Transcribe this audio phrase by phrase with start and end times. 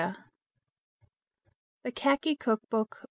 [1.83, 2.97] The Khaki Kook Book.